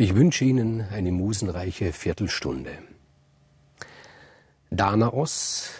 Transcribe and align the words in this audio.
Ich 0.00 0.14
wünsche 0.14 0.46
Ihnen 0.46 0.80
eine 0.80 1.12
musenreiche 1.12 1.92
Viertelstunde. 1.92 2.70
Danaos 4.70 5.72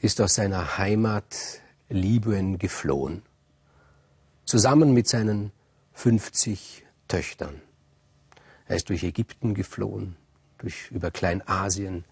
ist 0.00 0.20
aus 0.20 0.34
seiner 0.34 0.76
Heimat 0.76 1.34
Libyen 1.88 2.58
geflohen, 2.58 3.22
zusammen 4.44 4.92
mit 4.92 5.08
seinen 5.08 5.50
50 5.94 6.84
Töchtern. 7.08 7.62
Er 8.66 8.76
ist 8.76 8.90
durch 8.90 9.02
Ägypten 9.02 9.54
geflohen, 9.54 10.16
durch, 10.58 10.90
über 10.90 11.10
Kleinasien, 11.10 12.04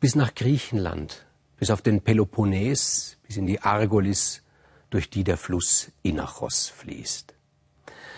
bis 0.00 0.16
nach 0.16 0.34
Griechenland, 0.34 1.26
bis 1.60 1.70
auf 1.70 1.80
den 1.80 2.00
Peloponnes, 2.00 3.18
bis 3.22 3.36
in 3.36 3.46
die 3.46 3.60
Argolis, 3.60 4.42
durch 4.90 5.10
die 5.10 5.22
der 5.22 5.36
Fluss 5.36 5.92
Inachos 6.02 6.66
fließt. 6.66 7.34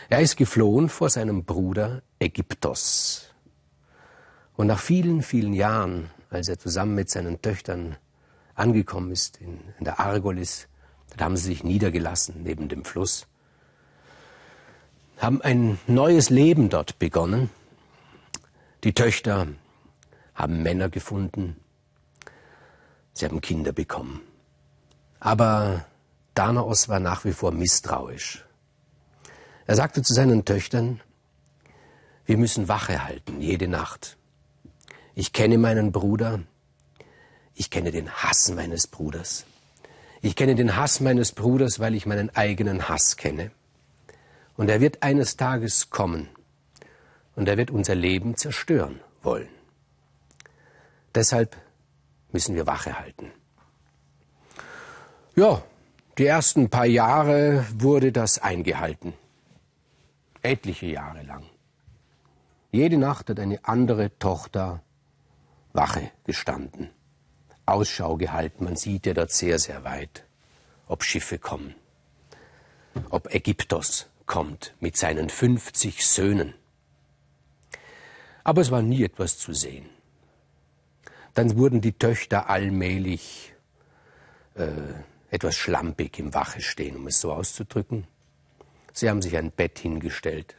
Er 0.08 0.20
ist 0.20 0.36
geflohen 0.36 0.88
vor 0.88 1.10
seinem 1.10 1.44
Bruder 1.44 2.02
Ägyptos. 2.22 3.28
Und 4.54 4.68
nach 4.68 4.80
vielen, 4.80 5.22
vielen 5.22 5.54
Jahren, 5.54 6.10
als 6.30 6.48
er 6.48 6.58
zusammen 6.58 6.94
mit 6.94 7.10
seinen 7.10 7.42
Töchtern 7.42 7.96
angekommen 8.54 9.10
ist 9.10 9.38
in, 9.38 9.60
in 9.78 9.84
der 9.84 10.00
Argolis, 10.00 10.68
da 11.16 11.24
haben 11.24 11.36
sie 11.36 11.48
sich 11.48 11.64
niedergelassen 11.64 12.42
neben 12.42 12.68
dem 12.68 12.84
Fluss, 12.84 13.26
haben 15.18 15.42
ein 15.42 15.78
neues 15.86 16.30
Leben 16.30 16.68
dort 16.68 16.98
begonnen. 16.98 17.50
Die 18.84 18.92
Töchter 18.92 19.48
haben 20.34 20.62
Männer 20.62 20.88
gefunden, 20.88 21.56
sie 23.12 23.26
haben 23.26 23.40
Kinder 23.40 23.72
bekommen. 23.72 24.20
Aber 25.20 25.84
Danaos 26.34 26.88
war 26.88 26.98
nach 26.98 27.24
wie 27.24 27.32
vor 27.32 27.52
misstrauisch. 27.52 28.44
Er 29.66 29.76
sagte 29.76 30.02
zu 30.02 30.14
seinen 30.14 30.44
Töchtern, 30.44 31.00
wir 32.32 32.38
müssen 32.38 32.66
Wache 32.66 33.04
halten, 33.04 33.42
jede 33.42 33.68
Nacht. 33.68 34.16
Ich 35.14 35.34
kenne 35.34 35.58
meinen 35.58 35.92
Bruder, 35.92 36.40
ich 37.54 37.68
kenne 37.68 37.90
den 37.90 38.10
Hass 38.10 38.50
meines 38.50 38.86
Bruders. 38.86 39.44
Ich 40.22 40.34
kenne 40.34 40.54
den 40.54 40.74
Hass 40.74 41.00
meines 41.00 41.32
Bruders, 41.32 41.78
weil 41.78 41.94
ich 41.94 42.06
meinen 42.06 42.34
eigenen 42.34 42.88
Hass 42.88 43.18
kenne. 43.18 43.50
Und 44.56 44.70
er 44.70 44.80
wird 44.80 45.02
eines 45.02 45.36
Tages 45.36 45.90
kommen 45.90 46.30
und 47.36 47.50
er 47.50 47.58
wird 47.58 47.70
unser 47.70 47.94
Leben 47.94 48.34
zerstören 48.38 48.98
wollen. 49.22 49.50
Deshalb 51.14 51.54
müssen 52.30 52.54
wir 52.54 52.66
Wache 52.66 52.98
halten. 52.98 53.30
Ja, 55.36 55.62
die 56.16 56.24
ersten 56.24 56.70
paar 56.70 56.86
Jahre 56.86 57.66
wurde 57.74 58.10
das 58.10 58.38
eingehalten 58.38 59.12
etliche 60.42 60.86
Jahre 60.86 61.22
lang. 61.22 61.44
Jede 62.74 62.96
Nacht 62.96 63.28
hat 63.28 63.38
eine 63.38 63.62
andere 63.66 64.18
Tochter 64.18 64.82
Wache 65.74 66.10
gestanden, 66.24 66.88
Ausschau 67.66 68.16
gehalten. 68.16 68.64
Man 68.64 68.76
sieht 68.76 69.04
ja 69.04 69.12
dort 69.12 69.30
sehr, 69.30 69.58
sehr 69.58 69.84
weit, 69.84 70.24
ob 70.88 71.04
Schiffe 71.04 71.38
kommen, 71.38 71.74
ob 73.10 73.34
Ägyptos 73.34 74.06
kommt 74.24 74.74
mit 74.80 74.96
seinen 74.96 75.28
50 75.28 76.06
Söhnen. 76.06 76.54
Aber 78.42 78.62
es 78.62 78.70
war 78.70 78.80
nie 78.80 79.04
etwas 79.04 79.36
zu 79.36 79.52
sehen. 79.52 79.90
Dann 81.34 81.58
wurden 81.58 81.82
die 81.82 81.92
Töchter 81.92 82.48
allmählich 82.48 83.52
äh, 84.54 84.70
etwas 85.30 85.56
schlampig 85.56 86.18
im 86.18 86.32
Wache 86.32 86.62
stehen, 86.62 86.96
um 86.96 87.06
es 87.06 87.20
so 87.20 87.34
auszudrücken. 87.34 88.06
Sie 88.94 89.10
haben 89.10 89.20
sich 89.20 89.36
ein 89.36 89.50
Bett 89.50 89.78
hingestellt, 89.78 90.56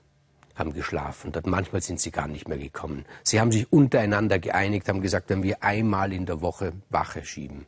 haben 0.55 0.73
geschlafen. 0.73 1.31
Dort 1.31 1.47
manchmal 1.47 1.81
sind 1.81 1.99
sie 1.99 2.11
gar 2.11 2.27
nicht 2.27 2.47
mehr 2.47 2.57
gekommen. 2.57 3.05
Sie 3.23 3.39
haben 3.39 3.51
sich 3.51 3.71
untereinander 3.71 4.39
geeinigt, 4.39 4.87
haben 4.89 5.01
gesagt, 5.01 5.29
wenn 5.29 5.43
wir 5.43 5.63
einmal 5.63 6.13
in 6.13 6.25
der 6.25 6.41
Woche 6.41 6.73
Wache 6.89 7.25
schieben, 7.25 7.65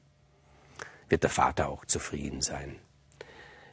wird 1.10 1.24
der 1.24 1.30
Vater 1.30 1.70
auch 1.70 1.86
zufrieden 1.86 2.42
sein. 2.42 2.76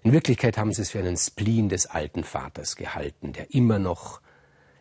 In 0.02 0.12
Wirklichkeit 0.12 0.58
haben 0.58 0.72
sie 0.72 0.82
es 0.82 0.90
für 0.90 0.98
einen 0.98 1.16
Spleen 1.16 1.68
des 1.68 1.86
alten 1.86 2.24
Vaters 2.24 2.76
gehalten, 2.76 3.32
der 3.32 3.54
immer 3.54 3.78
noch, 3.78 4.20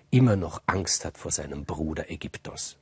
immer 0.10 0.36
noch 0.36 0.62
Angst 0.66 1.06
hat 1.06 1.18
vor 1.18 1.32
seinem 1.32 1.66
Bruder 1.66 2.10
Ägyptos. 2.10 2.78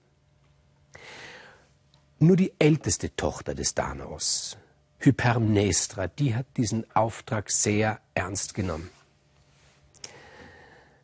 Nur 2.19 2.37
die 2.37 2.53
älteste 2.59 3.15
Tochter 3.15 3.55
des 3.55 3.75
Danaos, 3.75 4.57
Hypermnestra, 4.99 6.07
die 6.07 6.35
hat 6.35 6.45
diesen 6.57 6.85
Auftrag 6.95 7.49
sehr 7.49 7.99
ernst 8.13 8.53
genommen. 8.53 8.89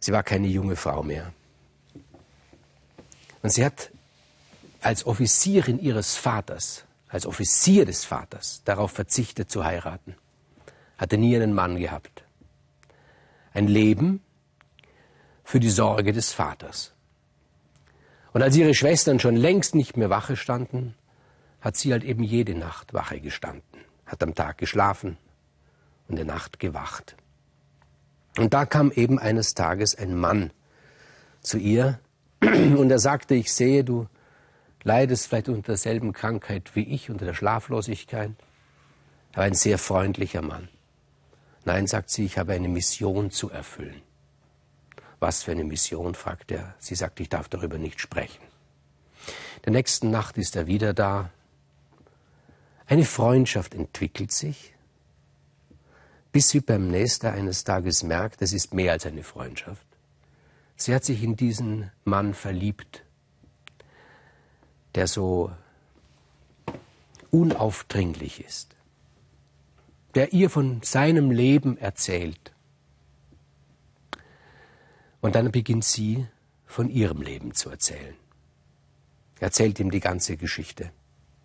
Sie 0.05 0.11
war 0.11 0.21
keine 0.21 0.45
junge 0.45 0.75
Frau 0.75 1.01
mehr. 1.01 1.33
Und 3.41 3.49
sie 3.49 3.65
hat 3.65 3.89
als 4.81 5.07
Offizierin 5.07 5.79
ihres 5.79 6.15
Vaters, 6.15 6.85
als 7.07 7.25
Offizier 7.25 7.87
des 7.87 8.05
Vaters, 8.05 8.61
darauf 8.65 8.91
verzichtet 8.91 9.49
zu 9.49 9.65
heiraten. 9.65 10.13
Hatte 10.99 11.17
nie 11.17 11.35
einen 11.35 11.55
Mann 11.55 11.79
gehabt. 11.79 12.23
Ein 13.51 13.67
Leben 13.67 14.21
für 15.43 15.59
die 15.59 15.71
Sorge 15.71 16.13
des 16.13 16.33
Vaters. 16.33 16.93
Und 18.31 18.43
als 18.43 18.55
ihre 18.55 18.75
Schwestern 18.75 19.19
schon 19.19 19.35
längst 19.35 19.73
nicht 19.73 19.97
mehr 19.97 20.11
Wache 20.11 20.35
standen, 20.35 20.93
hat 21.61 21.77
sie 21.77 21.91
halt 21.91 22.03
eben 22.03 22.21
jede 22.21 22.53
Nacht 22.53 22.93
Wache 22.93 23.19
gestanden, 23.19 23.79
hat 24.05 24.21
am 24.21 24.35
Tag 24.35 24.59
geschlafen 24.59 25.17
und 26.07 26.17
der 26.17 26.25
Nacht 26.25 26.59
gewacht. 26.59 27.15
Und 28.37 28.53
da 28.53 28.65
kam 28.65 28.91
eben 28.91 29.17
eines 29.19 29.53
Tages 29.53 29.95
ein 29.95 30.15
Mann 30.15 30.51
zu 31.41 31.57
ihr 31.57 31.99
und 32.41 32.91
er 32.91 32.99
sagte, 32.99 33.35
ich 33.35 33.53
sehe, 33.53 33.83
du 33.83 34.07
leidest 34.83 35.27
vielleicht 35.27 35.49
unter 35.49 35.73
derselben 35.73 36.11
Krankheit 36.13 36.75
wie 36.75 36.83
ich, 36.83 37.09
unter 37.09 37.25
der 37.25 37.33
Schlaflosigkeit. 37.33 38.31
Er 39.31 39.37
war 39.37 39.43
ein 39.45 39.53
sehr 39.53 39.77
freundlicher 39.77 40.41
Mann. 40.41 40.67
Nein, 41.63 41.87
sagt 41.87 42.09
sie, 42.09 42.25
ich 42.25 42.37
habe 42.37 42.53
eine 42.53 42.67
Mission 42.67 43.31
zu 43.31 43.49
erfüllen. 43.49 44.01
Was 45.19 45.43
für 45.43 45.51
eine 45.51 45.63
Mission, 45.63 46.13
fragt 46.13 46.51
er. 46.51 46.75
Sie 46.77 46.93
sagt, 46.93 47.19
ich 47.19 47.29
darf 47.29 47.47
darüber 47.47 47.77
nicht 47.77 47.99
sprechen. 47.99 48.43
Der 49.63 49.71
nächsten 49.71 50.11
Nacht 50.11 50.37
ist 50.37 50.55
er 50.55 50.67
wieder 50.67 50.93
da. 50.93 51.31
Eine 52.85 53.05
Freundschaft 53.05 53.73
entwickelt 53.73 54.31
sich 54.31 54.74
bis 56.35 56.49
sie 56.49 56.59
beim 56.59 56.89
Nester 56.89 57.31
eines 57.31 57.63
Tages 57.63 58.03
merkt, 58.03 58.41
es 58.41 58.51
ist 58.51 58.73
mehr 58.73 58.91
als 58.91 59.05
eine 59.05 59.23
Freundschaft. 59.23 59.87
Sie 60.75 60.93
hat 60.93 61.05
sich 61.05 61.23
in 61.23 61.37
diesen 61.37 61.93
Mann 62.03 62.33
verliebt, 62.33 63.05
der 64.95 65.07
so 65.07 65.49
unaufdringlich 67.31 68.43
ist, 68.43 68.75
der 70.13 70.33
ihr 70.33 70.49
von 70.49 70.81
seinem 70.83 71.31
Leben 71.31 71.77
erzählt. 71.77 72.51
Und 75.21 75.35
dann 75.35 75.53
beginnt 75.53 75.85
sie 75.85 76.27
von 76.65 76.89
ihrem 76.89 77.21
Leben 77.21 77.53
zu 77.53 77.69
erzählen. 77.69 78.17
Er 79.39 79.43
erzählt 79.43 79.79
ihm 79.79 79.89
die 79.89 80.01
ganze 80.01 80.35
Geschichte, 80.35 80.91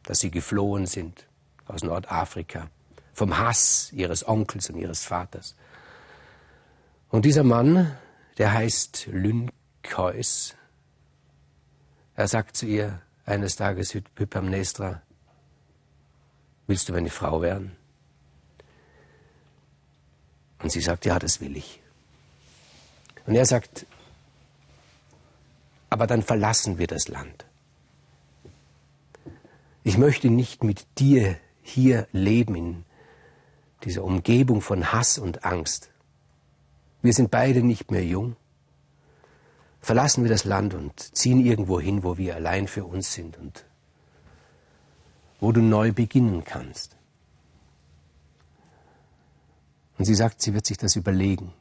dass 0.03 0.19
sie 0.19 0.33
geflohen 0.33 0.87
sind 0.87 1.29
aus 1.67 1.85
Nordafrika, 1.85 2.69
vom 3.21 3.37
Hass 3.37 3.93
ihres 3.93 4.27
Onkels 4.27 4.71
und 4.71 4.79
ihres 4.79 5.05
Vaters. 5.05 5.55
Und 7.11 7.27
dieser 7.27 7.45
Mann, 7.45 7.95
der 8.39 8.55
heißt 8.55 9.09
Lynkeus, 9.13 10.55
er 12.15 12.29
sagt 12.29 12.57
zu 12.57 12.65
ihr 12.65 13.03
eines 13.27 13.57
Tages, 13.57 13.93
Hypamnestra, 13.93 15.03
willst 16.67 16.89
du 16.89 16.95
meine 16.95 17.11
Frau 17.11 17.43
werden? 17.43 17.77
Und 20.63 20.73
sie 20.73 20.81
sagt, 20.81 21.05
ja, 21.05 21.19
das 21.19 21.43
will 21.43 21.59
ich. 21.59 21.83
Und 23.27 23.35
er 23.35 23.45
sagt, 23.45 23.85
aber 25.91 26.07
dann 26.07 26.23
verlassen 26.23 26.79
wir 26.79 26.87
das 26.87 27.09
Land. 27.09 27.45
Ich 29.85 29.99
möchte 29.99 30.31
nicht 30.31 30.65
mit 30.65 30.87
dir 30.99 31.37
hier 31.63 32.09
leben 32.13 32.55
in 32.55 32.85
diese 33.85 34.03
Umgebung 34.03 34.61
von 34.61 34.93
Hass 34.93 35.19
und 35.19 35.45
Angst. 35.45 35.91
Wir 37.03 37.13
sind 37.13 37.31
beide 37.31 37.63
nicht 37.63 37.91
mehr 37.91 38.05
jung. 38.05 38.37
Verlassen 39.81 40.23
wir 40.25 40.31
das 40.31 40.45
Land 40.45 40.75
und 40.75 40.99
ziehen 41.17 41.45
irgendwo 41.45 41.81
hin, 41.81 42.03
wo 42.03 42.19
wir 42.19 42.35
allein 42.35 42.69
für 42.69 42.85
uns 42.85 43.15
sind 43.15 43.39
und 43.39 43.65
wo 45.41 45.53
du 45.53 45.63
neu 45.63 45.93
beginnen 45.93 46.45
kannst. 46.45 46.97
Und 49.97 50.05
sie 50.05 50.15
sagt, 50.15 50.43
sie 50.43 50.53
wird 50.53 50.67
sich 50.67 50.77
das 50.77 50.97
überlegen. 50.97 51.53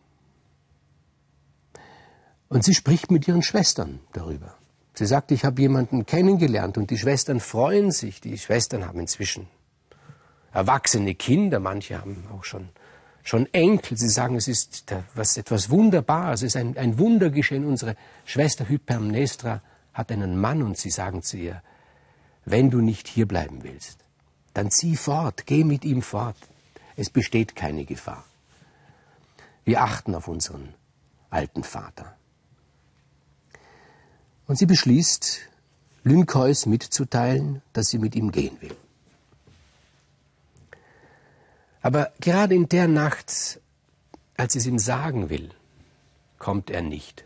Und 2.49 2.65
sie 2.65 2.73
spricht 2.73 3.11
mit 3.11 3.27
ihren 3.27 3.43
Schwestern 3.43 3.99
darüber. 4.11 4.55
Sie 4.93 5.05
sagt, 5.05 5.31
ich 5.31 5.45
habe 5.45 5.61
jemanden 5.61 6.05
kennengelernt 6.05 6.77
und 6.77 6.89
die 6.89 6.97
Schwestern 6.97 7.39
freuen 7.39 7.91
sich. 7.91 8.19
Die 8.19 8.37
Schwestern 8.37 8.85
haben 8.85 8.99
inzwischen 8.99 9.47
erwachsene 10.53 11.15
Kinder, 11.15 11.59
manche 11.59 11.99
haben 11.99 12.25
auch 12.33 12.43
schon 12.43 12.69
schon 13.29 13.51
Enkel. 13.53 13.97
Sie 13.97 14.09
sagen, 14.09 14.35
es 14.35 14.47
ist 14.47 14.85
was, 15.15 15.37
etwas 15.37 15.69
Wunderbares, 15.69 16.41
es 16.41 16.55
ist 16.55 16.55
ein, 16.55 16.77
ein 16.77 16.97
Wunder 16.97 17.29
geschehen. 17.29 17.65
Unsere 17.65 17.95
Schwester 18.25 18.67
Hypermnestra 18.67 19.61
hat 19.93 20.11
einen 20.11 20.39
Mann 20.39 20.63
und 20.63 20.77
sie 20.77 20.89
sagen 20.89 21.21
zu 21.21 21.37
ihr, 21.37 21.61
wenn 22.45 22.69
du 22.71 22.81
nicht 22.81 23.07
hier 23.07 23.27
bleiben 23.27 23.63
willst, 23.63 23.99
dann 24.53 24.71
zieh 24.71 24.95
fort, 24.95 25.45
geh 25.45 25.63
mit 25.63 25.85
ihm 25.85 26.01
fort. 26.01 26.37
Es 26.95 27.09
besteht 27.09 27.55
keine 27.55 27.85
Gefahr. 27.85 28.25
Wir 29.63 29.83
achten 29.83 30.15
auf 30.15 30.27
unseren 30.27 30.73
alten 31.29 31.63
Vater. 31.63 32.15
Und 34.47 34.57
sie 34.57 34.65
beschließt, 34.65 35.41
Lynkeus 36.03 36.65
mitzuteilen, 36.65 37.61
dass 37.73 37.87
sie 37.87 37.99
mit 37.99 38.15
ihm 38.15 38.31
gehen 38.31 38.57
will. 38.61 38.75
Aber 41.81 42.11
gerade 42.19 42.55
in 42.55 42.67
der 42.67 42.87
Nacht, 42.87 43.59
als 44.37 44.53
sie 44.53 44.59
es 44.59 44.65
ihm 44.65 44.79
sagen 44.79 45.29
will, 45.29 45.51
kommt 46.37 46.69
er 46.69 46.81
nicht. 46.81 47.25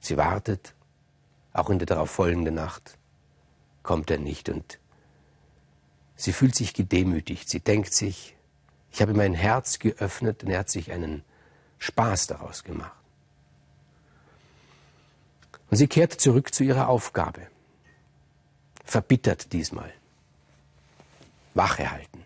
Sie 0.00 0.16
wartet, 0.16 0.74
auch 1.52 1.70
in 1.70 1.78
der 1.78 1.86
darauf 1.86 2.10
folgenden 2.10 2.54
Nacht 2.54 2.98
kommt 3.82 4.10
er 4.10 4.18
nicht 4.18 4.48
und 4.48 4.78
sie 6.16 6.32
fühlt 6.32 6.54
sich 6.54 6.74
gedemütigt. 6.74 7.48
Sie 7.48 7.60
denkt 7.60 7.92
sich, 7.92 8.34
ich 8.90 9.02
habe 9.02 9.14
mein 9.14 9.34
Herz 9.34 9.78
geöffnet 9.78 10.44
und 10.44 10.50
er 10.50 10.60
hat 10.60 10.70
sich 10.70 10.92
einen 10.92 11.24
Spaß 11.78 12.28
daraus 12.28 12.64
gemacht. 12.64 12.92
Und 15.70 15.76
sie 15.76 15.88
kehrt 15.88 16.12
zurück 16.12 16.54
zu 16.54 16.64
ihrer 16.64 16.88
Aufgabe. 16.88 17.48
Verbittert 18.84 19.52
diesmal. 19.52 19.92
Wache 21.54 21.90
halten. 21.90 22.24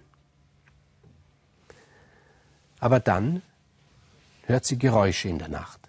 Aber 2.80 3.00
dann 3.00 3.42
hört 4.46 4.64
sie 4.64 4.78
Geräusche 4.78 5.28
in 5.28 5.38
der 5.38 5.48
Nacht. 5.48 5.80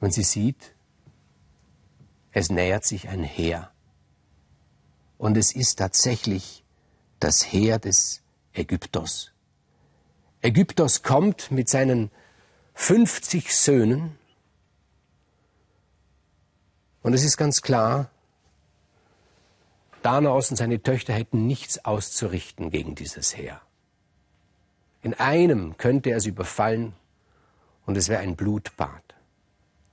Und 0.00 0.12
sie 0.12 0.22
sieht, 0.22 0.74
es 2.32 2.50
nähert 2.50 2.84
sich 2.84 3.08
ein 3.08 3.22
Heer. 3.22 3.70
Und 5.18 5.36
es 5.36 5.54
ist 5.54 5.76
tatsächlich 5.76 6.64
das 7.18 7.50
Heer 7.50 7.78
des 7.78 8.22
Ägyptos. 8.52 9.32
Ägyptos 10.42 11.02
kommt 11.02 11.50
mit 11.50 11.68
seinen 11.68 12.10
50 12.74 13.54
Söhnen. 13.56 14.18
Und 17.02 17.14
es 17.14 17.24
ist 17.24 17.36
ganz 17.36 17.62
klar, 17.62 18.10
Danaos 20.02 20.50
und 20.50 20.56
seine 20.56 20.82
Töchter 20.82 21.14
hätten 21.14 21.46
nichts 21.46 21.84
auszurichten 21.84 22.70
gegen 22.70 22.94
dieses 22.94 23.36
Heer. 23.36 23.65
In 25.06 25.14
einem 25.14 25.76
könnte 25.76 26.10
er 26.10 26.18
sie 26.18 26.30
überfallen 26.30 26.92
und 27.86 27.96
es 27.96 28.08
wäre 28.08 28.22
ein 28.22 28.34
Blutbad. 28.34 29.14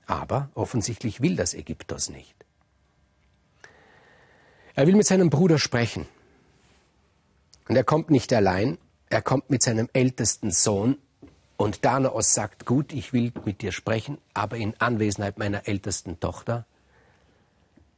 Aber 0.06 0.50
offensichtlich 0.54 1.20
will 1.20 1.36
das 1.36 1.54
Ägyptos 1.54 2.10
nicht. 2.10 2.34
Er 4.74 4.88
will 4.88 4.96
mit 4.96 5.06
seinem 5.06 5.30
Bruder 5.30 5.60
sprechen. 5.60 6.08
Und 7.68 7.76
er 7.76 7.84
kommt 7.84 8.10
nicht 8.10 8.32
allein, 8.32 8.76
er 9.08 9.22
kommt 9.22 9.50
mit 9.50 9.62
seinem 9.62 9.88
ältesten 9.92 10.50
Sohn. 10.50 10.98
Und 11.56 11.84
Danaos 11.84 12.34
sagt, 12.34 12.66
gut, 12.66 12.92
ich 12.92 13.12
will 13.12 13.32
mit 13.44 13.62
dir 13.62 13.70
sprechen, 13.70 14.18
aber 14.32 14.56
in 14.56 14.74
Anwesenheit 14.80 15.38
meiner 15.38 15.68
ältesten 15.68 16.18
Tochter. 16.18 16.66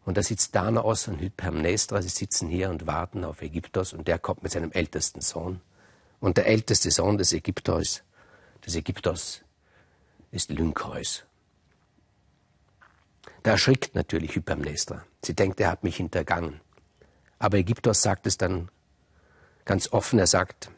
Und 0.05 0.19
da 0.19 0.23
sitzt 0.23 0.55
Danaos 0.55 1.09
und 1.09 1.19
Hypermnestra, 1.19 2.03
sie 2.03 2.11
sitzen 2.11 2.51
hier 2.51 2.69
und 2.69 2.87
warten 2.87 3.25
auf 3.25 3.41
Ägyptos 3.41 3.95
und 3.95 4.07
der 4.07 4.19
kommt 4.19 4.43
mit 4.43 4.53
seinem 4.53 4.71
ältesten 4.71 5.23
Sohn. 5.23 5.63
Und 6.21 6.37
der 6.37 6.47
älteste 6.47 6.91
Sohn 6.91 7.19
des 7.19 7.33
Ägyptos, 7.33 8.03
des 8.65 8.75
Ägyptos, 8.75 9.43
ist 10.31 10.51
Lynkeus. 10.51 11.25
Da 13.43 13.53
erschrickt 13.53 13.95
natürlich 13.95 14.35
Hypermnestra. 14.35 15.05
Sie 15.25 15.35
denkt, 15.35 15.61
er 15.61 15.71
hat 15.71 15.85
mich 15.85 15.97
hintergangen. 15.97 16.61
Aber 17.39 17.59
Ägyptos 17.59 18.03
sagt 18.03 18.27
es 18.27 18.39
dann 18.39 18.71
ganz 19.65 19.93
offen. 19.93 20.19
Er 20.19 20.27
sagt, 20.27 20.71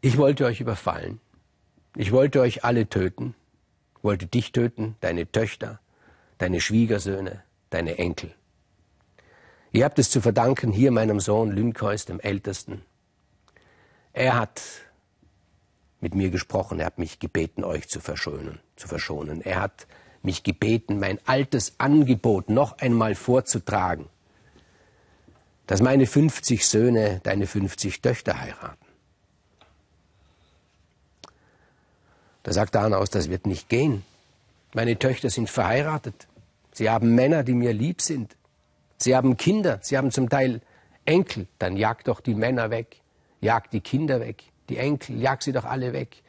ich 0.00 0.16
wollte 0.16 0.46
euch 0.46 0.60
überfallen. 0.60 1.20
Ich 1.96 2.12
wollte 2.12 2.40
euch 2.40 2.64
alle 2.64 2.88
töten. 2.88 3.34
wollte 4.02 4.26
dich 4.26 4.52
töten, 4.52 4.96
deine 5.00 5.30
Töchter, 5.30 5.80
deine 6.38 6.60
Schwiegersöhne, 6.60 7.42
deine 7.70 7.98
Enkel. 7.98 8.32
Ihr 9.72 9.84
habt 9.84 9.98
es 9.98 10.10
zu 10.10 10.20
verdanken 10.20 10.70
hier 10.72 10.90
meinem 10.92 11.18
Sohn 11.20 11.50
Lynkeus, 11.50 12.04
dem 12.04 12.20
Ältesten. 12.20 12.82
Er 14.16 14.34
hat 14.36 14.62
mit 16.00 16.16
mir 16.16 16.30
gesprochen, 16.30 16.80
er 16.80 16.86
hat 16.86 16.98
mich 16.98 17.20
gebeten, 17.20 17.62
euch 17.62 17.86
zu 17.88 18.00
verschonen, 18.00 18.58
zu 18.74 18.88
verschonen. 18.88 19.42
Er 19.42 19.60
hat 19.60 19.86
mich 20.22 20.42
gebeten, 20.42 20.98
mein 20.98 21.20
altes 21.26 21.74
Angebot 21.78 22.50
noch 22.50 22.78
einmal 22.78 23.14
vorzutragen 23.14 24.08
dass 25.66 25.82
meine 25.82 26.06
50 26.06 26.66
Söhne 26.66 27.20
deine 27.22 27.46
50 27.46 28.00
Töchter 28.00 28.40
heiraten. 28.40 28.86
Da 32.42 32.52
sagt 32.52 32.76
Arnaus, 32.76 33.10
das 33.10 33.28
wird 33.28 33.46
nicht 33.46 33.68
gehen. 33.68 34.04
Meine 34.72 34.98
Töchter 34.98 35.30
sind 35.30 35.50
verheiratet. 35.50 36.28
Sie 36.72 36.88
haben 36.88 37.14
Männer, 37.14 37.42
die 37.42 37.54
mir 37.54 37.72
lieb 37.72 38.00
sind. 38.00 38.36
Sie 38.98 39.16
haben 39.16 39.36
Kinder, 39.36 39.80
sie 39.82 39.98
haben 39.98 40.12
zum 40.12 40.28
Teil 40.28 40.60
Enkel. 41.04 41.48
Dann 41.58 41.76
jag 41.76 42.04
doch 42.04 42.20
die 42.20 42.34
Männer 42.34 42.70
weg, 42.70 43.00
jag 43.40 43.70
die 43.70 43.80
Kinder 43.80 44.20
weg, 44.20 44.44
die 44.68 44.78
Enkel, 44.78 45.20
jag 45.20 45.42
sie 45.42 45.52
doch 45.52 45.64
alle 45.64 45.92
weg. 45.92 46.22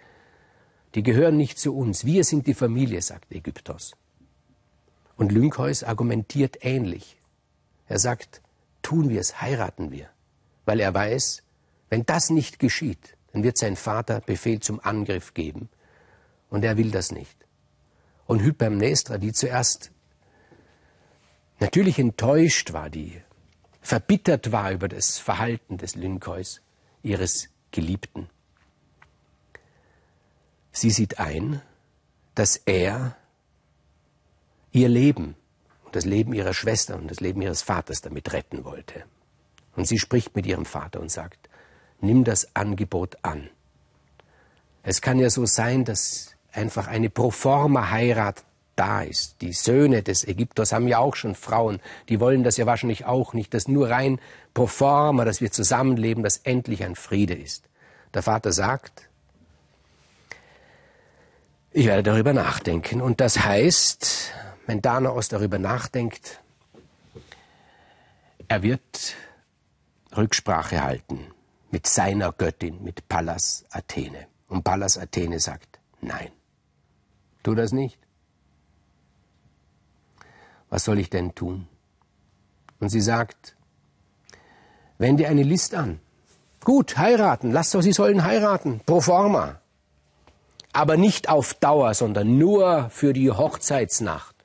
Die 0.95 1.03
gehören 1.03 1.37
nicht 1.37 1.59
zu 1.59 1.75
uns. 1.75 2.05
Wir 2.05 2.23
sind 2.23 2.47
die 2.47 2.53
Familie, 2.53 3.01
sagt 3.01 3.31
Ägyptos. 3.31 3.95
Und 5.15 5.31
Lynkeus 5.31 5.83
argumentiert 5.83 6.57
ähnlich. 6.61 7.17
Er 7.87 7.99
sagt, 7.99 8.41
tun 8.81 9.09
wir 9.09 9.19
es, 9.19 9.41
heiraten 9.41 9.91
wir, 9.91 10.09
weil 10.65 10.79
er 10.79 10.93
weiß, 10.93 11.43
wenn 11.89 12.05
das 12.05 12.29
nicht 12.29 12.59
geschieht, 12.59 13.17
dann 13.31 13.43
wird 13.43 13.57
sein 13.57 13.75
Vater 13.75 14.21
Befehl 14.21 14.59
zum 14.59 14.79
Angriff 14.79 15.33
geben 15.33 15.69
und 16.49 16.63
er 16.63 16.77
will 16.77 16.91
das 16.91 17.11
nicht. 17.11 17.37
Und 18.25 18.41
Hypermnestra, 18.41 19.17
die 19.17 19.31
zuerst 19.31 19.91
natürlich 21.59 21.97
enttäuscht 21.99 22.73
war, 22.73 22.89
die 22.89 23.21
verbittert 23.81 24.51
war 24.51 24.71
über 24.71 24.87
das 24.87 25.17
Verhalten 25.17 25.77
des 25.77 25.95
Lynkeus, 25.95 26.61
ihres 27.07 27.49
Geliebten. 27.71 28.29
Sie 30.71 30.91
sieht 30.91 31.19
ein, 31.19 31.61
dass 32.35 32.57
er 32.57 33.15
ihr 34.71 34.89
Leben 34.89 35.35
und 35.85 35.95
das 35.95 36.05
Leben 36.05 36.33
ihrer 36.33 36.53
Schwester 36.53 36.95
und 36.95 37.09
das 37.09 37.19
Leben 37.19 37.41
ihres 37.41 37.63
Vaters 37.63 38.01
damit 38.01 38.31
retten 38.33 38.63
wollte. 38.63 39.05
Und 39.75 39.87
sie 39.87 39.97
spricht 39.97 40.35
mit 40.35 40.45
ihrem 40.45 40.65
Vater 40.65 40.99
und 40.99 41.09
sagt, 41.09 41.49
nimm 41.99 42.23
das 42.23 42.55
Angebot 42.55 43.17
an. 43.23 43.49
Es 44.83 45.01
kann 45.01 45.17
ja 45.19 45.29
so 45.29 45.45
sein, 45.45 45.85
dass 45.85 46.35
einfach 46.51 46.87
eine 46.87 47.09
proforma 47.09 47.89
Heirat 47.89 48.43
da 48.77 49.01
ist. 49.01 49.41
Die 49.41 49.53
Söhne 49.53 50.03
des 50.03 50.25
Ägypters 50.25 50.71
haben 50.71 50.87
ja 50.87 50.99
auch 50.99 51.15
schon 51.15 51.35
Frauen, 51.35 51.79
die 52.09 52.19
wollen 52.19 52.43
das 52.43 52.57
ja 52.57 52.65
wahrscheinlich 52.65 53.05
auch 53.05 53.33
nicht, 53.33 53.53
dass 53.53 53.67
nur 53.67 53.89
rein 53.89 54.19
proforma, 54.53 55.25
dass 55.25 55.41
wir 55.41 55.51
zusammenleben, 55.51 56.23
dass 56.23 56.37
endlich 56.37 56.83
ein 56.83 56.95
Friede 56.95 57.33
ist. 57.33 57.65
Der 58.13 58.23
Vater 58.23 58.51
sagt, 58.51 59.09
ich 61.71 61.85
werde 61.85 62.03
darüber 62.03 62.33
nachdenken. 62.33 63.01
Und 63.01 63.21
das 63.21 63.39
heißt, 63.43 64.33
wenn 64.65 64.81
Danaos 64.81 65.27
darüber 65.27 65.59
nachdenkt, 65.59 66.41
er 68.47 68.63
wird 68.63 69.15
Rücksprache 70.15 70.83
halten 70.83 71.31
mit 71.69 71.85
seiner 71.85 72.31
Göttin, 72.31 72.83
mit 72.83 73.07
Pallas 73.07 73.65
Athene. 73.69 74.27
Und 74.47 74.63
Pallas 74.63 74.97
Athene 74.97 75.39
sagt, 75.39 75.79
nein, 76.01 76.31
tu 77.43 77.53
das 77.53 77.71
nicht. 77.73 77.99
Was 80.77 80.83
soll 80.83 80.99
ich 80.99 81.09
denn 81.09 81.33
tun? 81.33 81.67
Und 82.79 82.89
sie 82.89 83.01
sagt, 83.01 83.55
wende 84.99 85.27
eine 85.27 85.41
List 85.41 85.73
an. 85.73 85.99
Gut, 86.63 86.99
heiraten, 86.99 87.51
lass 87.51 87.71
doch, 87.71 87.81
sie 87.81 87.93
sollen 87.93 88.23
heiraten, 88.23 88.81
pro 88.85 89.01
forma. 89.01 89.59
Aber 90.73 90.95
nicht 90.95 91.29
auf 91.29 91.55
Dauer, 91.55 91.95
sondern 91.95 92.37
nur 92.37 92.91
für 92.91 93.13
die 93.13 93.31
Hochzeitsnacht. 93.31 94.35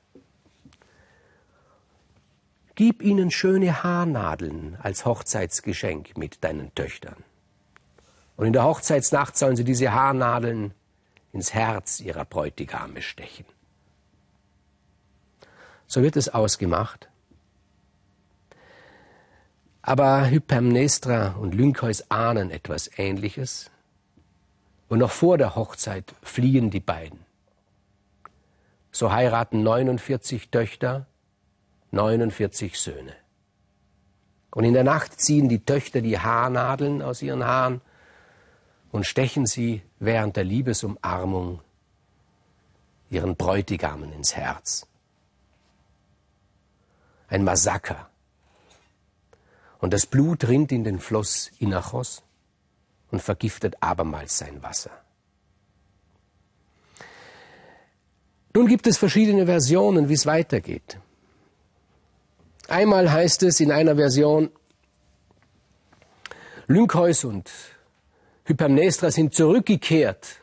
Gib 2.73 3.03
ihnen 3.03 3.29
schöne 3.29 3.83
Haarnadeln 3.83 4.75
als 4.81 5.05
Hochzeitsgeschenk 5.05 6.17
mit 6.17 6.43
deinen 6.43 6.73
Töchtern. 6.73 7.23
Und 8.37 8.47
in 8.47 8.53
der 8.53 8.63
Hochzeitsnacht 8.63 9.37
sollen 9.37 9.55
sie 9.55 9.65
diese 9.65 9.93
Haarnadeln 9.93 10.73
ins 11.31 11.53
Herz 11.53 11.99
ihrer 11.99 12.25
Bräutigame 12.25 13.03
stechen. 13.03 13.45
So 15.93 16.01
wird 16.01 16.15
es 16.17 16.27
ausgemacht. 16.27 17.07
Aber 19.83 20.27
Hypermnestra 20.27 21.33
und 21.33 21.53
Lynkeus 21.53 22.09
ahnen 22.09 22.49
etwas 22.49 22.89
Ähnliches. 22.97 23.69
Und 24.89 24.97
noch 24.97 25.11
vor 25.11 25.37
der 25.37 25.55
Hochzeit 25.55 26.15
fliehen 26.23 26.71
die 26.71 26.79
beiden. 26.79 27.19
So 28.91 29.11
heiraten 29.11 29.61
49 29.61 30.49
Töchter, 30.49 31.05
49 31.91 32.79
Söhne. 32.79 33.13
Und 34.49 34.63
in 34.63 34.73
der 34.73 34.83
Nacht 34.83 35.21
ziehen 35.21 35.47
die 35.47 35.63
Töchter 35.63 36.01
die 36.01 36.17
Haarnadeln 36.17 37.03
aus 37.03 37.21
ihren 37.21 37.45
Haaren 37.45 37.81
und 38.91 39.05
stechen 39.05 39.45
sie 39.45 39.83
während 39.99 40.37
der 40.37 40.43
Liebesumarmung 40.43 41.59
ihren 43.11 43.35
Bräutigamen 43.35 44.11
ins 44.11 44.35
Herz. 44.35 44.87
Ein 47.27 47.43
Massaker. 47.43 48.09
Und 49.79 49.93
das 49.93 50.05
Blut 50.05 50.47
rinnt 50.47 50.71
in 50.71 50.83
den 50.83 50.99
Fluss 50.99 51.51
Inachos 51.59 52.23
und 53.11 53.21
vergiftet 53.21 53.75
abermals 53.79 54.37
sein 54.37 54.63
Wasser. 54.63 54.91
Nun 58.55 58.67
gibt 58.67 58.85
es 58.87 58.97
verschiedene 58.97 59.45
Versionen, 59.45 60.09
wie 60.09 60.13
es 60.13 60.25
weitergeht. 60.25 60.99
Einmal 62.67 63.11
heißt 63.11 63.43
es 63.43 63.59
in 63.59 63.71
einer 63.71 63.95
Version, 63.95 64.51
Lynkeus 66.67 67.23
und 67.23 67.51
Hypermnestra 68.45 69.11
sind 69.11 69.33
zurückgekehrt 69.33 70.41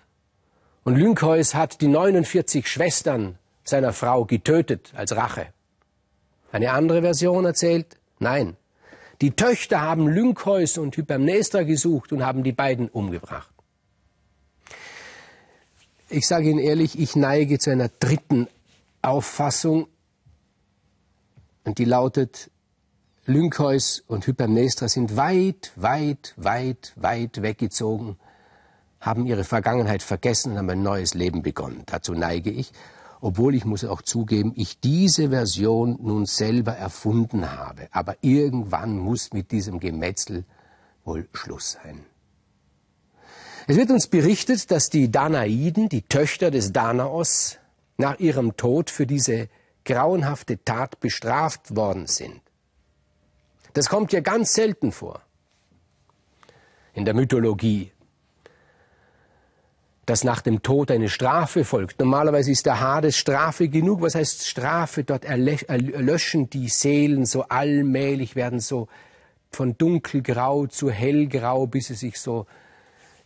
und 0.84 0.96
Lynkeus 0.96 1.54
hat 1.54 1.80
die 1.80 1.88
49 1.88 2.66
Schwestern 2.66 3.38
seiner 3.64 3.92
Frau 3.92 4.24
getötet 4.24 4.92
als 4.94 5.14
Rache. 5.16 5.52
Eine 6.52 6.72
andere 6.72 7.02
Version 7.02 7.44
erzählt, 7.44 7.96
nein, 8.18 8.56
die 9.20 9.32
Töchter 9.32 9.80
haben 9.80 10.08
Lynkeus 10.08 10.78
und 10.78 10.96
Hypermnestra 10.96 11.62
gesucht 11.62 12.12
und 12.12 12.24
haben 12.24 12.42
die 12.42 12.52
beiden 12.52 12.88
umgebracht. 12.88 13.52
Ich 16.08 16.26
sage 16.26 16.50
Ihnen 16.50 16.58
ehrlich, 16.58 16.98
ich 16.98 17.14
neige 17.14 17.58
zu 17.58 17.70
einer 17.70 17.88
dritten 17.88 18.48
Auffassung, 19.02 19.86
und 21.64 21.78
die 21.78 21.84
lautet, 21.84 22.50
Lynkeus 23.26 24.02
und 24.06 24.26
Hypermnestra 24.26 24.88
sind 24.88 25.16
weit, 25.16 25.72
weit, 25.76 26.34
weit, 26.36 26.94
weit 26.96 27.42
weggezogen, 27.42 28.16
haben 28.98 29.26
ihre 29.26 29.44
Vergangenheit 29.44 30.02
vergessen 30.02 30.52
und 30.52 30.58
haben 30.58 30.70
ein 30.70 30.82
neues 30.82 31.14
Leben 31.14 31.42
begonnen. 31.42 31.84
Dazu 31.86 32.12
neige 32.12 32.50
ich, 32.50 32.72
obwohl 33.20 33.54
ich 33.54 33.64
muss 33.64 33.84
auch 33.84 34.02
zugeben, 34.02 34.52
ich 34.56 34.80
diese 34.80 35.30
Version 35.30 35.98
nun 36.00 36.26
selber 36.26 36.72
erfunden 36.72 37.50
habe. 37.50 37.88
Aber 37.92 38.16
irgendwann 38.22 38.98
muss 38.98 39.32
mit 39.32 39.50
diesem 39.50 39.80
Gemetzel 39.80 40.44
wohl 41.04 41.28
Schluss 41.32 41.72
sein. 41.72 42.04
Es 43.66 43.76
wird 43.76 43.90
uns 43.90 44.06
berichtet, 44.06 44.70
dass 44.70 44.88
die 44.88 45.10
Danaiden, 45.10 45.88
die 45.88 46.02
Töchter 46.02 46.50
des 46.50 46.72
Danaos, 46.72 47.58
nach 47.98 48.18
ihrem 48.18 48.56
Tod 48.56 48.90
für 48.90 49.06
diese 49.06 49.48
grauenhafte 49.84 50.64
Tat 50.64 51.00
bestraft 51.00 51.76
worden 51.76 52.06
sind. 52.06 52.40
Das 53.74 53.88
kommt 53.88 54.12
ja 54.12 54.20
ganz 54.20 54.54
selten 54.54 54.90
vor 54.90 55.20
in 56.94 57.04
der 57.04 57.14
Mythologie, 57.14 57.92
dass 60.10 60.24
nach 60.24 60.40
dem 60.40 60.60
Tod 60.60 60.90
eine 60.90 61.08
Strafe 61.08 61.64
folgt. 61.64 62.00
Normalerweise 62.00 62.50
ist 62.50 62.66
der 62.66 62.80
Hades 62.80 63.16
Strafe 63.16 63.68
genug. 63.68 64.02
Was 64.02 64.16
heißt 64.16 64.44
Strafe? 64.44 65.04
Dort 65.04 65.24
erlöschen 65.24 66.50
die 66.50 66.66
Seelen 66.66 67.26
so 67.26 67.42
allmählich, 67.44 68.34
werden 68.34 68.58
so 68.58 68.88
von 69.52 69.78
dunkelgrau 69.78 70.66
zu 70.66 70.90
hellgrau, 70.90 71.68
bis 71.68 71.86
sie 71.86 71.94
sich 71.94 72.18
so 72.18 72.46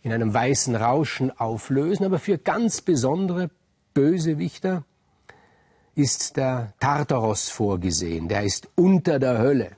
in 0.03 0.13
einem 0.13 0.31
weißen 0.31 0.75
Rauschen 0.75 1.31
auflösen. 1.35 2.05
Aber 2.05 2.19
für 2.19 2.37
ganz 2.37 2.81
besondere 2.81 3.49
Bösewichter 3.95 4.83
ist 5.95 6.37
der 6.37 6.73
Tartaros 6.79 7.49
vorgesehen. 7.49 8.27
Der 8.27 8.43
ist 8.43 8.67
unter 8.75 9.17
der 9.17 9.39
Hölle. 9.39 9.71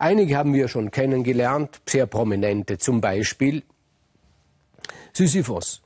Einige 0.00 0.36
haben 0.36 0.54
wir 0.54 0.66
schon 0.66 0.90
kennengelernt, 0.90 1.80
sehr 1.86 2.06
prominente, 2.06 2.78
zum 2.78 3.00
Beispiel 3.00 3.62
Sisyphos. 5.12 5.83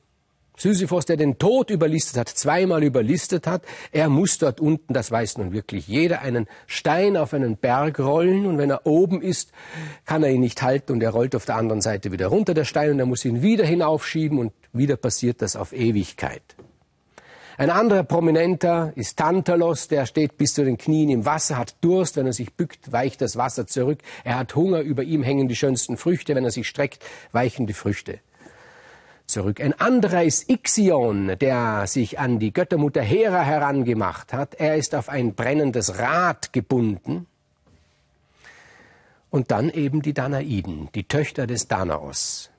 Sisyphos, 0.59 1.05
der 1.05 1.15
den 1.15 1.37
Tod 1.37 1.69
überlistet 1.69 2.17
hat, 2.17 2.27
zweimal 2.27 2.83
überlistet 2.83 3.47
hat, 3.47 3.63
er 3.93 4.09
muss 4.09 4.37
dort 4.39 4.59
unten, 4.59 4.93
das 4.93 5.09
weiß 5.09 5.37
nun 5.37 5.53
wirklich 5.53 5.87
jeder, 5.87 6.21
einen 6.21 6.47
Stein 6.67 7.15
auf 7.15 7.33
einen 7.33 7.55
Berg 7.55 7.97
rollen. 7.99 8.45
Und 8.45 8.57
wenn 8.57 8.69
er 8.69 8.85
oben 8.85 9.21
ist, 9.21 9.53
kann 10.05 10.21
er 10.21 10.31
ihn 10.31 10.41
nicht 10.41 10.61
halten 10.61 10.91
und 10.91 11.01
er 11.01 11.11
rollt 11.11 11.33
auf 11.33 11.45
der 11.45 11.55
anderen 11.55 11.81
Seite 11.81 12.11
wieder 12.11 12.27
runter, 12.27 12.53
der 12.53 12.65
Stein, 12.65 12.91
und 12.91 12.99
er 12.99 13.05
muss 13.05 13.23
ihn 13.23 13.41
wieder 13.41 13.65
hinaufschieben. 13.65 14.37
Und 14.37 14.51
wieder 14.73 14.97
passiert 14.97 15.41
das 15.41 15.55
auf 15.55 15.71
Ewigkeit. 15.71 16.43
Ein 17.57 17.69
anderer 17.69 18.03
Prominenter 18.03 18.91
ist 18.95 19.17
Tantalos, 19.17 19.87
der 19.87 20.05
steht 20.05 20.37
bis 20.37 20.53
zu 20.53 20.65
den 20.65 20.77
Knien 20.77 21.09
im 21.09 21.25
Wasser, 21.25 21.57
hat 21.57 21.75
Durst, 21.81 22.17
wenn 22.17 22.25
er 22.25 22.33
sich 22.33 22.53
bückt, 22.53 22.91
weicht 22.91 23.21
das 23.21 23.37
Wasser 23.37 23.65
zurück. 23.65 23.99
Er 24.25 24.37
hat 24.37 24.55
Hunger, 24.55 24.81
über 24.81 25.03
ihm 25.03 25.23
hängen 25.23 25.47
die 25.47 25.55
schönsten 25.55 25.95
Früchte, 25.95 26.35
wenn 26.35 26.43
er 26.43 26.51
sich 26.51 26.67
streckt, 26.67 27.03
weichen 27.31 27.65
die 27.65 27.73
Früchte 27.73 28.19
zurück. 29.29 29.61
Ein 29.61 29.79
anderer 29.79 30.23
ist 30.23 30.49
Ixion, 30.49 31.37
der 31.39 31.87
sich 31.87 32.19
an 32.19 32.39
die 32.39 32.51
Göttermutter 32.51 33.01
Hera 33.01 33.41
herangemacht 33.41 34.33
hat. 34.33 34.55
Er 34.55 34.75
ist 34.75 34.95
auf 34.95 35.09
ein 35.09 35.35
brennendes 35.35 35.99
Rad 35.99 36.51
gebunden. 36.51 37.27
Und 39.29 39.51
dann 39.51 39.69
eben 39.69 40.01
die 40.01 40.13
Danaiden, 40.13 40.89
die 40.95 41.03
Töchter 41.03 41.45
des 41.45 41.67
Danaos. 41.67 42.49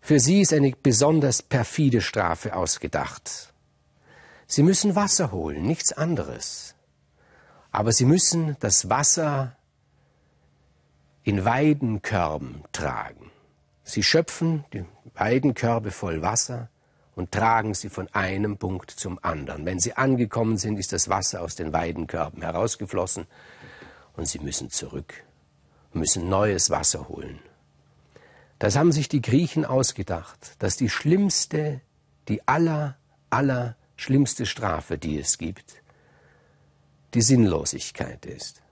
Für 0.00 0.18
sie 0.18 0.40
ist 0.40 0.52
eine 0.52 0.72
besonders 0.82 1.42
perfide 1.42 2.00
Strafe 2.00 2.54
ausgedacht. 2.54 3.52
Sie 4.46 4.62
müssen 4.62 4.96
Wasser 4.96 5.32
holen, 5.32 5.62
nichts 5.62 5.92
anderes. 5.92 6.74
Aber 7.72 7.92
sie 7.92 8.04
müssen 8.04 8.56
das 8.60 8.88
Wasser 8.88 9.56
in 11.24 11.44
Weidenkörben 11.44 12.62
tragen. 12.72 13.32
Sie 13.88 14.02
schöpfen 14.02 14.64
die 14.72 14.84
Weidenkörbe 15.14 15.92
voll 15.92 16.20
Wasser 16.20 16.68
und 17.14 17.30
tragen 17.30 17.72
sie 17.72 17.88
von 17.88 18.08
einem 18.12 18.58
Punkt 18.58 18.90
zum 18.90 19.20
anderen. 19.22 19.64
Wenn 19.64 19.78
sie 19.78 19.96
angekommen 19.96 20.56
sind, 20.56 20.76
ist 20.76 20.92
das 20.92 21.08
Wasser 21.08 21.40
aus 21.40 21.54
den 21.54 21.72
Weidenkörben 21.72 22.42
herausgeflossen 22.42 23.28
und 24.16 24.26
sie 24.26 24.40
müssen 24.40 24.70
zurück, 24.70 25.22
müssen 25.92 26.28
neues 26.28 26.68
Wasser 26.68 27.08
holen. 27.08 27.38
Das 28.58 28.74
haben 28.74 28.90
sich 28.90 29.08
die 29.08 29.22
Griechen 29.22 29.64
ausgedacht, 29.64 30.56
dass 30.58 30.76
die 30.76 30.90
schlimmste, 30.90 31.80
die 32.26 32.46
aller, 32.48 32.96
aller 33.30 33.76
schlimmste 33.94 34.46
Strafe, 34.46 34.98
die 34.98 35.16
es 35.16 35.38
gibt, 35.38 35.80
die 37.14 37.22
Sinnlosigkeit 37.22 38.26
ist. 38.26 38.62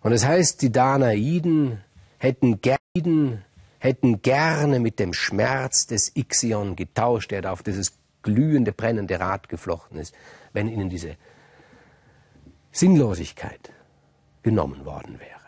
Und 0.00 0.12
das 0.12 0.24
heißt, 0.24 0.62
die 0.62 0.70
Danaiden 0.70 1.82
hätten 2.18 2.60
gerne, 2.60 3.44
hätten 3.82 4.22
gerne 4.22 4.78
mit 4.78 5.00
dem 5.00 5.12
Schmerz 5.12 5.88
des 5.88 6.14
Ixion 6.14 6.76
getauscht, 6.76 7.32
der 7.32 7.42
da 7.42 7.50
auf 7.50 7.64
dieses 7.64 7.98
glühende, 8.22 8.72
brennende 8.72 9.18
Rad 9.18 9.48
geflochten 9.48 9.98
ist, 9.98 10.14
wenn 10.52 10.68
ihnen 10.68 10.88
diese 10.88 11.16
Sinnlosigkeit 12.70 13.72
genommen 14.44 14.84
worden 14.84 15.18
wäre. 15.18 15.41